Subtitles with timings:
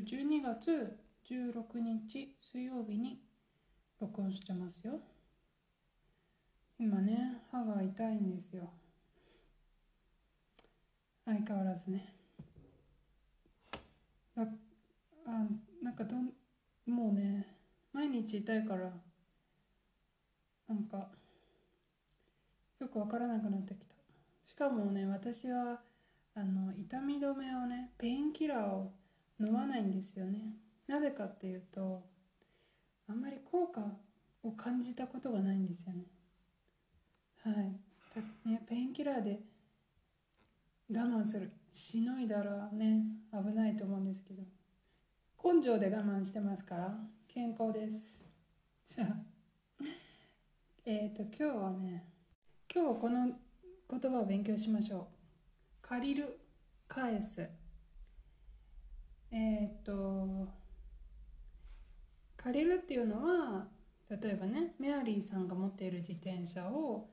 [0.00, 0.98] と12月
[1.28, 3.20] 16日水曜日に
[4.00, 5.00] 録音してますよ。
[6.78, 8.70] 今ね歯が痛いんですよ。
[11.26, 12.14] 相変わらずね。
[14.34, 14.44] だ
[15.26, 15.46] あ
[15.82, 16.32] なんかどん
[16.86, 17.46] もうね
[17.92, 18.90] 毎日痛いから
[20.68, 21.08] なんか
[22.78, 23.94] よくわからなくなってきた。
[24.46, 25.80] しかもね私は
[26.34, 28.92] あの痛み止めをね painkiller を
[29.40, 30.54] 飲まないんですよね。
[30.86, 32.02] なぜかっていうと
[33.08, 33.80] あんまり効果
[34.42, 36.04] を感じたことがないんですよね。
[37.42, 37.80] はい。
[38.48, 39.40] ね painkiller で
[40.92, 41.50] 我慢する。
[41.72, 44.42] しのいだらね危ないと思うんですけど。
[45.42, 46.94] 根性で我慢してますから
[47.26, 48.20] 健康です。
[48.94, 49.16] じゃあ
[50.84, 52.04] えっ、ー、と今日はね
[52.72, 55.06] 今日はこの言葉を勉強しましょう。
[55.80, 56.38] 借りる
[56.86, 57.59] 返す。
[59.32, 60.48] えっ、ー、と
[62.36, 63.66] 借りるっていうのは
[64.08, 67.08] 例えばねメアリーさんが持っている自転車を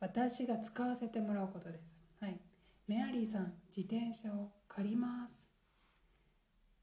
[0.00, 1.84] 私が使わせてもらうことです。
[2.20, 2.38] はい。
[2.86, 5.48] メアリーさん自転車を借ります。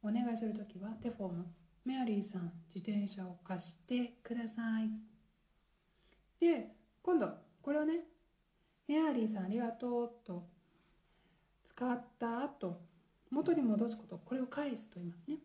[0.01, 1.45] お願いするときはテフォーム。
[1.85, 4.89] メアリーさん自転車を貸してください。
[6.39, 7.29] で今度
[7.61, 8.01] これをね
[8.87, 10.47] メアリーさんありがとうと
[11.65, 12.81] 使った後
[13.33, 15.37] 元に戻すことこれを返すと言いますね。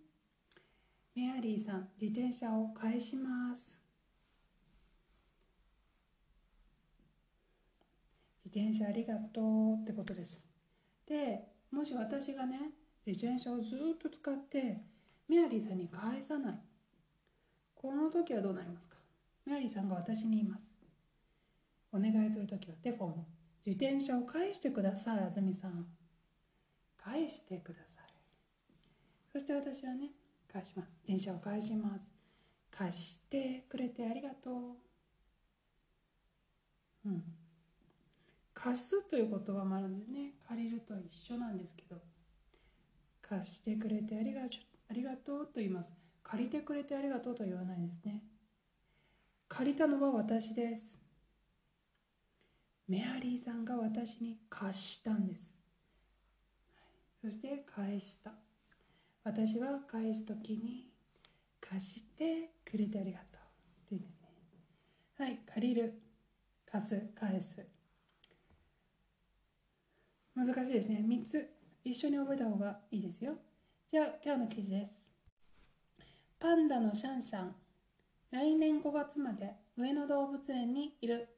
[1.14, 3.80] メアリーさん自転車を返します。
[8.44, 10.46] 自転車ありがとうってことです。
[11.06, 12.70] でもし私がね
[13.06, 14.82] 自転車をずっと使って
[15.26, 16.54] メアリーさんに返さない。
[17.74, 18.96] この時はどうなりますか？
[19.46, 20.62] メアリーさんが私に言います。
[21.90, 23.26] お願いする時はテフォン
[23.64, 25.86] 自転車を返してくださいあずみさん。
[27.08, 28.04] 返してください。
[29.32, 30.10] そして私はね
[30.52, 30.90] 返します。
[31.06, 32.02] 自転車を返します。
[32.70, 34.54] 貸してくれてありがとう。
[37.06, 37.24] うん。
[38.52, 40.34] 貸すという言葉もあるんですね。
[40.46, 41.96] 借りると一緒なんですけど。
[43.22, 45.92] 貸してくれてありがありがとうと言います。
[46.22, 48.22] 借りてくれてありがとうと言わないですね。
[49.48, 50.98] 借りたのは私です。
[52.86, 55.57] メアリーさんが私に貸したんです。
[57.20, 58.32] そして返した。
[59.24, 60.88] 私は返す時に
[61.60, 64.28] 貸してくれてありがとうっていうんですね。
[65.18, 65.94] はい借りる。
[66.70, 67.66] 貸す返す。
[70.34, 71.04] 難しいですね。
[71.06, 71.50] 3つ
[71.84, 73.34] 一緒に覚えた方がいいですよ。
[73.90, 75.02] じゃあ今日の記事です。
[76.38, 77.54] パンダのシャンシャン。
[78.30, 81.28] 来年5月まで上野動物園にいる。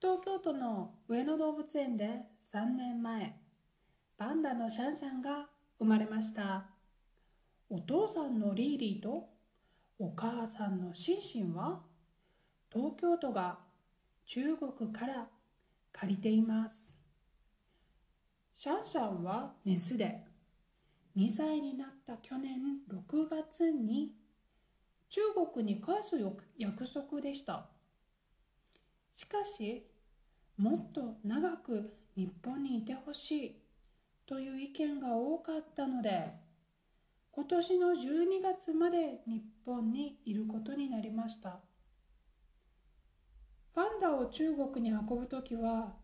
[0.00, 2.22] 東京都の上野動物園で
[2.54, 3.36] 3年前。
[4.20, 5.46] パンダのシャンシャンが
[5.78, 6.66] 生まれました。
[7.70, 9.30] お父さんのリーリーと
[9.98, 11.80] お母さんのシンシンは
[12.70, 13.60] 東京都が
[14.26, 15.26] 中国から
[15.90, 16.98] 借りています。
[18.58, 20.18] シャンシャンはメスで
[21.16, 22.58] 2歳になった去年
[22.92, 24.12] 6月に
[25.08, 25.22] 中
[25.54, 26.16] 国に返す
[26.58, 27.64] 約束でした。
[29.16, 29.86] しかし
[30.58, 33.59] もっと長く日本にいてほしい。
[34.30, 36.30] という意見が多かったので
[37.32, 41.58] 今年の12月まで日本にいることになりました。
[43.74, 45.94] パンダを中国に運ぶ時は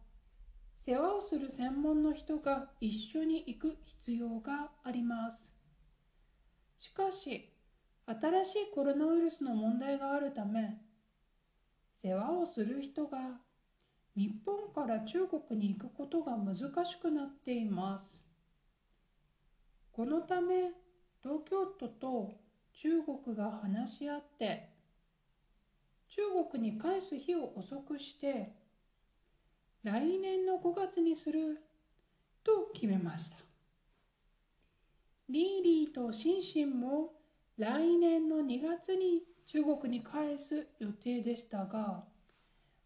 [0.85, 5.55] 世話をする専門の人が一緒に行く必要があります。
[6.81, 7.53] しかし
[8.07, 10.81] 新しいコロナウイルスの問題があるため
[12.03, 13.41] 世話をする人が
[14.17, 16.57] 日本から中国に行くことが難
[16.87, 18.07] しくなっています。
[19.93, 20.73] このため
[21.23, 22.33] 東京都と
[22.73, 24.71] 中国が話し合って
[26.09, 28.53] 中国に返す日を遅くして
[29.83, 31.59] 来年の5月にする
[32.43, 33.37] と決めました。
[35.29, 37.13] リーリーとシンシンも
[37.59, 42.05] 来年の2月に中国に返す予定でしたが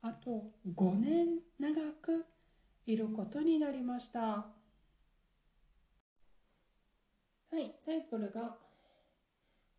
[0.02, 2.24] あと5年長く
[2.86, 4.46] いることになりました
[7.52, 8.56] はい、タイトルが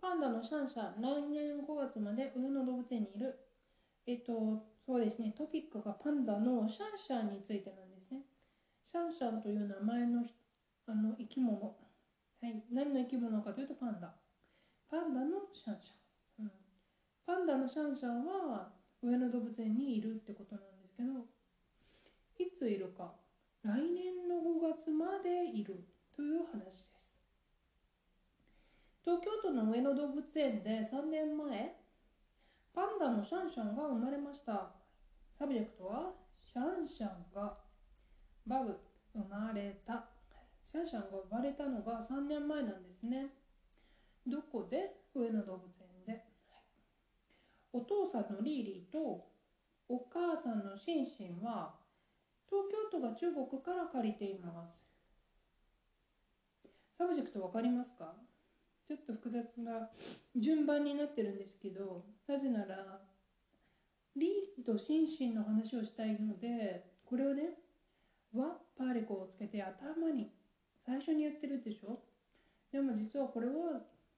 [0.02, 3.40] パンダのシャンシャン、来年5月まで上野動物園にいる。
[4.06, 8.22] えっと、そうですね、トピックがパンダのシャンシャンについてなんですね。
[8.84, 10.26] シャンシャンという名前の
[10.88, 11.62] あの生き物。
[11.62, 14.12] はい、何の生き物かというとパンダ。
[14.90, 16.46] パンダのシャンシャン。
[16.46, 16.52] うん、
[17.26, 18.70] パンダのシャンシャンは
[19.02, 21.26] 上野動物園にいるってことなんですけど
[22.38, 23.14] いついるか
[23.64, 25.84] 来年の5月までいる
[26.16, 27.16] という話です。
[29.04, 31.76] 東京都の上野動物園で3年前
[32.74, 34.72] パンダのシャンシャンが生まれました。
[35.38, 37.58] subject はシャンシャンが
[38.48, 38.78] verb
[39.14, 40.06] 生まれた。
[40.64, 43.28] シャンシャンが生まれたのが3年前なんですね。
[44.26, 45.91] どこで上野動物園、
[47.74, 49.28] お父さんのリーリーと
[49.90, 51.76] お母さんのシンシンは
[52.50, 54.76] 東京都が中国から借りています。
[56.98, 58.14] subject 分かりますか？
[58.88, 59.90] ちょっと複雑な
[60.36, 63.00] 順番になってるんですけどなぜなら
[64.18, 67.44] リーとシンシンの話をしたいのでこれをね
[68.36, 70.28] は particle をつけて頭に
[70.86, 72.00] 最初に言ってるでしょ？
[72.72, 73.54] でも実はこれは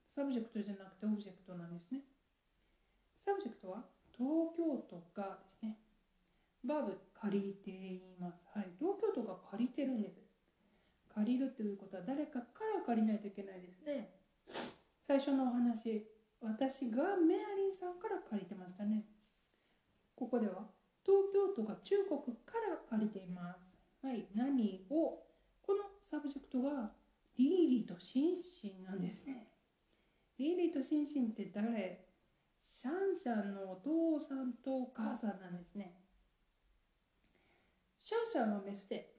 [0.09, 2.01] subject じゃなくて object なんですね。
[3.23, 5.77] subject は東京都がですね
[6.67, 8.43] verb 借りています。
[8.53, 10.19] はい、東京都が借りてるんです。
[11.15, 14.11] 借りるということは誰かから借りないといけないですね。
[15.07, 16.03] 最初のお話、
[16.41, 19.05] 私がメアリーさんから借りてましたね。
[20.15, 20.67] ここでは
[21.05, 24.05] 東京都が中国から借りています。
[24.05, 25.23] はい、何を
[25.63, 26.91] この subject が
[27.37, 29.47] リーリーとシンシンなんですね。
[30.39, 32.12] リーリーとシンシンって誰？
[32.65, 35.93] シャンシャンのお父さんとお母さんなんですね。
[37.99, 39.13] シャンシャンはメスで、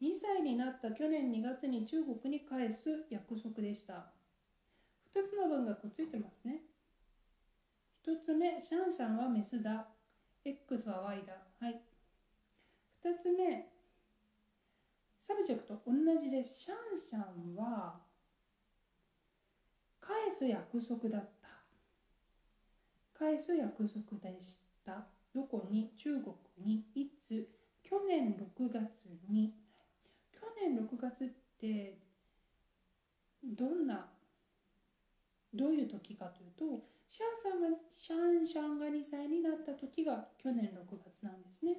[0.00, 4.12] 2歳になった去年2月に中国に返す約束でした。
[5.14, 6.62] 2つの文がくっついてますね。
[8.06, 9.88] 1つ目、シャンシャンはメスだ。
[10.44, 11.32] X は Y だ。
[11.60, 11.80] はい。
[13.04, 13.72] 2つ目、
[15.20, 18.00] subject 同じで、シャンシャンは
[20.00, 21.37] 返す約束だった。
[23.18, 25.06] 返す約束でした。
[25.34, 25.90] どこに？
[25.96, 27.48] 中国にいつ？
[27.82, 29.54] 去年6月に
[30.32, 31.28] 去年6月っ
[31.60, 31.98] て
[33.42, 34.06] どんな
[35.54, 41.78] どういう時かというとシャンさんがシャンシャンが2歳になった時が去年6月なんですね。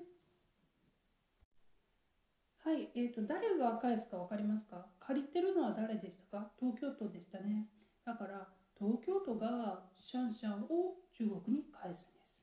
[2.66, 4.86] はい、えーと、誰が返すか分かりますか？
[5.00, 6.52] 借りてるのは誰でしたか？
[6.60, 7.68] 東京都でしたね。
[8.06, 8.48] だから
[8.80, 12.42] 東京都がシャンシャンを中国に返すんです。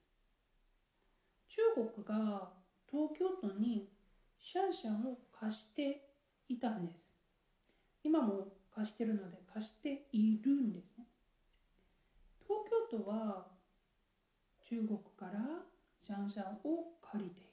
[1.49, 2.53] 中国が
[2.91, 3.89] 東京都に
[4.39, 6.11] シャンシャンを貸して
[6.49, 7.01] いたんです。
[8.05, 11.07] 今も貸してるので貸しているんですね。
[12.45, 12.61] 東
[12.91, 13.47] 京都は
[14.69, 15.65] 中国から
[16.07, 17.51] シャンシャンを借りている。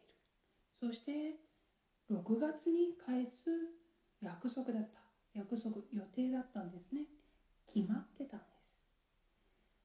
[0.78, 1.40] そして
[2.12, 3.50] 6月に返す
[4.22, 5.00] 約束だった。
[5.34, 7.06] 約束、予定だったんですね。
[7.66, 8.53] 決まってたんです。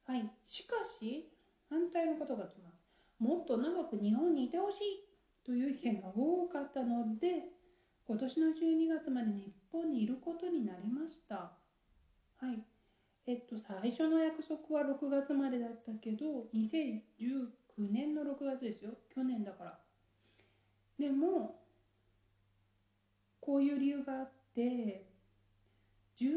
[0.09, 0.25] はい。
[0.47, 1.29] しかし、
[1.69, 2.89] 反対のことが来ます。
[3.19, 5.05] もっと長く日本にいてほしい
[5.45, 7.51] という意見が多かったので
[8.07, 11.53] 今年の12月まで日本にいることになりました。
[12.39, 12.65] はい。
[13.27, 18.93] えっと、最初の約束は6月までだったけど、2019年の6月ですよ。
[19.15, 19.79] 去年だから。
[20.99, 21.61] でも、
[23.41, 25.13] こういう理由があって、
[26.19, 26.31] 12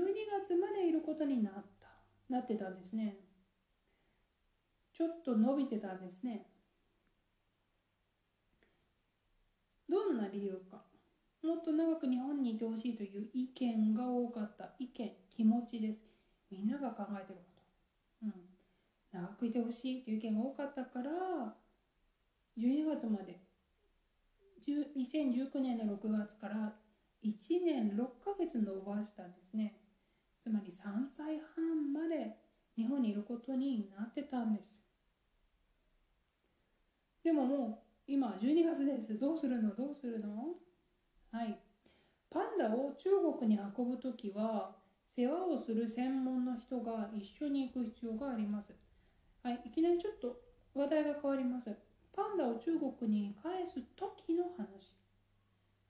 [0.45, 1.87] 月までいることになった、
[2.27, 3.30] なってたんですね。
[5.01, 6.45] ちょっと伸びてたんですね。
[9.89, 10.83] どんな理由か。
[11.41, 14.75] もっと長く日本にいてほしいという意見が多かった。
[14.77, 16.01] 意見気持ちです。
[16.51, 17.51] みんなが考えてるこ
[18.21, 18.33] と、うん、
[19.11, 21.09] 長くいてほしいという意見が多かったから
[22.59, 23.41] 12月まで。
[24.67, 26.75] 2019年の6月から
[27.23, 27.33] 1
[27.65, 29.79] 年6ヶ月延ばしたんですね。
[30.43, 32.37] つまり3歳半まで
[32.75, 34.69] 日本にいることになってたんです。
[37.23, 39.19] でももう今12月です。
[39.19, 39.75] どうするの？
[39.75, 40.55] どうするの？
[41.31, 41.59] はい。
[42.29, 43.09] パンダを中
[43.39, 44.75] 国に運ぶときは、
[45.15, 48.73] 世話をする専門の人が一緒に行く必要があります。
[49.43, 49.61] はい。
[49.65, 50.39] いきなりちょっと
[50.73, 51.75] 話題が変わります。
[52.13, 54.95] パンダを中国に返す時の話。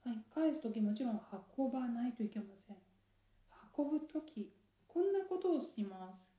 [0.04, 0.24] はい。
[0.34, 1.22] 返す時もちろん
[1.58, 2.78] 運ばないといけません。
[3.78, 4.52] 運ぶ時、
[4.88, 6.31] こんなことをします。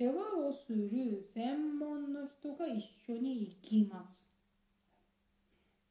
[0.00, 4.24] 世話をする専門の人が一緒に行きます。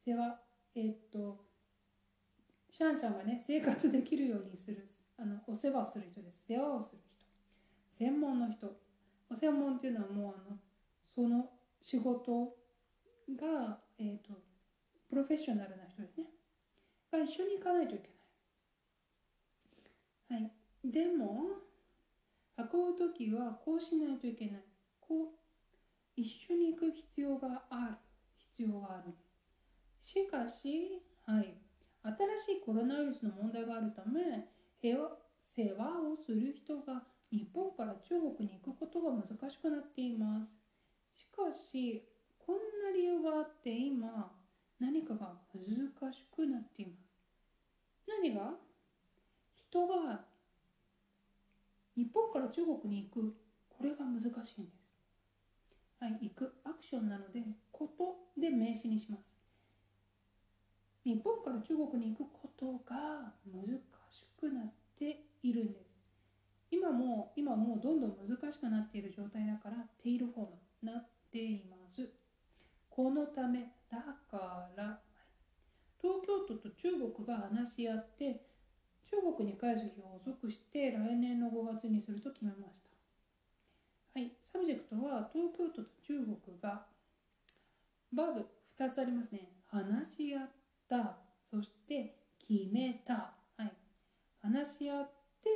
[0.04, 0.40] 世話、
[0.74, 1.38] え、っと、
[2.72, 4.84] シャンシャンがね、生活できるようにする、
[5.16, 6.44] あのお世話する人です。
[6.48, 7.24] 世話をする人。
[7.88, 8.72] 専門の人。
[9.30, 10.58] お専門っていうのはもう、あの、
[11.14, 11.48] その
[11.80, 12.56] 仕事
[13.38, 14.34] が、えっ、と、
[15.08, 16.26] プロフェッショナルな人ですね。
[17.12, 18.08] が一緒に行かないといけ
[20.34, 20.42] ない。
[20.42, 20.52] はい。
[20.90, 21.69] でも、
[22.72, 24.64] 運ぶときはこうしないといけない。
[25.00, 25.26] こう、
[26.16, 27.96] 一緒に行く必要がある。
[28.38, 29.18] 必要があるんで
[30.00, 30.12] す。
[30.12, 31.54] しかし、はい、
[32.02, 34.48] 新しいコロナウイルスの問題があるため
[34.80, 35.10] 平和
[35.54, 40.54] 世話をする人が日本から中国に行くことが難しくなっています
[41.12, 42.02] しかし
[42.38, 44.32] こんな理由があって今
[44.80, 47.10] 何かが難しくなっています
[48.08, 48.54] 何が？
[49.54, 50.24] 人が
[52.00, 53.36] 日本から中国に行く。
[53.68, 54.42] これが難しいんで
[54.82, 54.96] す。
[56.00, 56.52] はい行く。
[56.64, 59.36] アクションなのでことで名詞にします。
[61.04, 62.30] 日本から中国に行く。
[62.32, 63.80] ことが難
[64.10, 65.90] しくなっているんです。
[66.70, 72.08] 今も今もうどんどん難しくなっている状態だからテイルフォームなっています。
[72.88, 73.98] このためだ
[74.30, 75.00] から
[76.00, 78.40] 東京都と中国が話し合って
[79.10, 81.39] 中国に返す日を遅くして来年
[81.88, 82.90] にすると決めました。
[84.18, 84.32] はい。
[84.44, 86.86] subject は東京都と中国が
[88.12, 88.46] バブ
[88.78, 89.52] 2つありますね。
[89.68, 90.48] 話し合っ
[90.88, 91.16] た。
[91.48, 93.34] そして決めた。
[93.56, 93.72] はい。
[94.42, 95.10] 話し合っ
[95.42, 95.50] て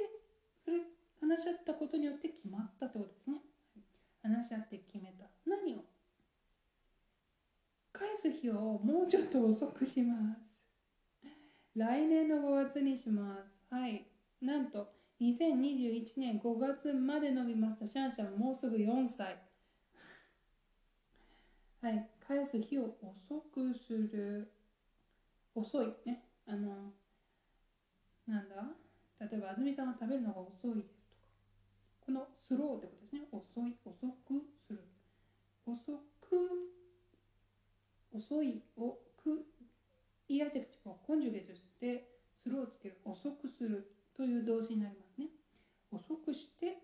[0.64, 0.78] それ
[1.20, 3.38] 話し合ったことによって決まったってことですね。
[4.22, 5.26] 話し合って決めた。
[5.46, 5.84] 何を？
[7.92, 11.28] 返す日をもうちょっと遅くします。
[11.76, 13.36] 来年の5月にしま
[13.70, 13.74] す。
[13.74, 14.06] はい。
[14.40, 19.38] なんと2021年5月まで伸びましたシャンシャンもうすぐ4歳
[21.80, 23.04] はい返す日を遅
[23.52, 24.50] くする。
[25.54, 26.24] 遅いね。
[26.46, 26.90] あの
[28.26, 28.56] なんだ？
[29.20, 31.28] 例えば安住さんは食べるのが遅いですとか。
[32.06, 33.20] この slow ってことですね。
[33.30, 34.80] 遅い遅くする。
[35.66, 35.92] 遅
[36.22, 36.70] く
[38.12, 39.44] 遅いをく。
[40.28, 42.08] い adjective を conjugate して
[42.42, 42.98] するをつける。
[43.04, 43.93] 遅くする。
[44.16, 45.28] という動詞になりますね
[45.90, 46.78] 遅くして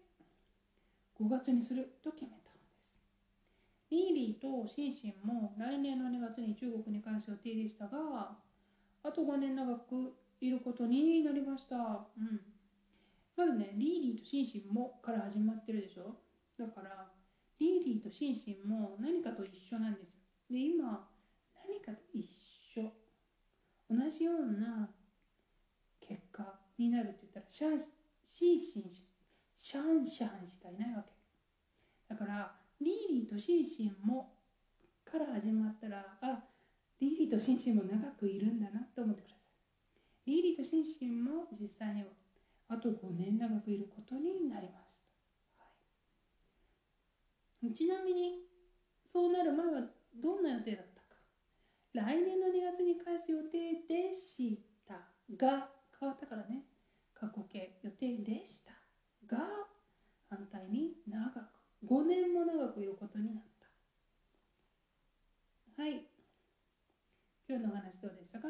[1.14, 3.00] 5月にすると決めたんです
[3.90, 8.36] リーリーとシンシンも来年の2月に中国に返す予定でしたが
[9.02, 12.08] あと5年長くいることになりました。
[12.16, 12.40] うん。
[13.36, 16.18] まずね、リーリーとシンシンもから始まってるでしょ
[16.58, 17.10] だから、
[17.58, 20.20] リーリーとシンシンも何かと一緒なんですよ。
[20.50, 21.06] で、今、
[21.54, 22.26] 何かと一
[22.74, 22.92] 緒。
[23.88, 24.90] 同じような
[26.80, 27.80] になるって言ったら、シャン、
[28.24, 28.84] シンシン、
[29.58, 31.12] シャンシャンしかいないわけ。
[32.08, 34.34] だから、リーリーとシンシンも
[35.04, 36.44] から始まったら、あ、
[37.00, 39.40] リーリーとシンシンも長くいるんだなと思ってください。
[40.26, 42.08] リーリーとシンシンも実際には
[42.68, 45.02] あと5年長くいることになりまし
[45.58, 45.64] た。
[45.64, 45.70] は
[47.68, 48.42] い、ちなみに
[49.04, 49.82] そうなる前は
[50.14, 51.16] どんな予定だったか。
[51.94, 56.62] 来年の2月に返す予定でしたが変わったからね。
[57.20, 58.72] 過去形予定でした
[59.26, 59.44] が
[60.30, 61.36] 反対に長く
[61.86, 63.44] 5年も長くいることになっ
[65.76, 65.82] た。
[65.82, 66.06] はい。
[67.46, 68.48] 今日の話どうでしたか？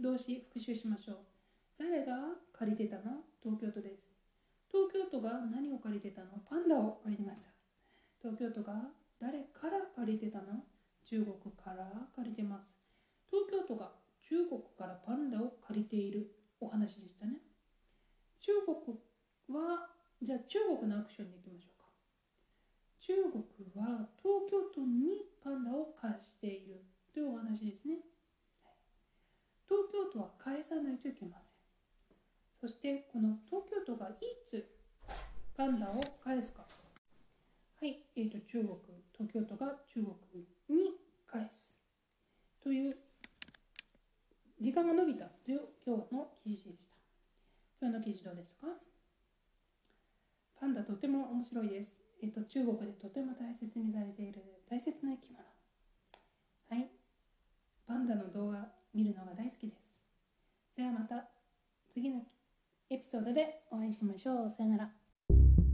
[0.00, 1.16] 動詞復習しましょう。
[1.78, 2.14] 誰が
[2.52, 3.24] 借りてたの？
[3.42, 4.02] 東京都です。
[4.72, 6.38] 東京都が何を借りてたの？
[6.48, 7.48] パンダを借りてました。
[8.22, 8.88] 東京都が
[9.20, 10.64] 誰から借りてたの？
[11.04, 12.64] 中国から借りてます。
[13.30, 13.92] 東京都が
[14.28, 17.40] 中国からパンダを借りているお話でしたね。
[18.40, 18.98] 中国
[19.56, 19.88] は、
[20.22, 21.88] じゃあ中国のアクションでいきましょうか。
[23.00, 23.44] 中国
[23.76, 27.98] は東京都にパンダを貸しているというお話ですね。
[29.68, 31.48] 東京都は返さないといけません
[32.58, 34.12] そしてこの東京都がい
[34.46, 34.66] つ
[35.54, 36.62] パンダを返すか
[37.80, 38.74] はい、えーと、中国
[39.12, 40.06] 東京都が中国
[40.70, 40.92] に
[41.30, 41.74] 返す
[42.64, 42.96] という
[44.58, 46.78] 時間が伸びたという今日の記事でし
[47.80, 48.66] た今日の記事どうですか？
[50.60, 55.44] パンダとても面白いです、えっと、と中国でとても大切にされている大切な生き物
[56.70, 56.90] はい
[57.86, 59.92] パンダの動画見るのが大好きです。
[60.76, 61.28] ではまた
[61.92, 62.22] 次の
[62.90, 64.50] エピソードでお会いしましょう。
[64.50, 65.67] さよなら。